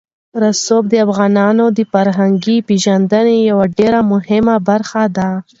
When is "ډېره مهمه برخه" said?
3.77-5.03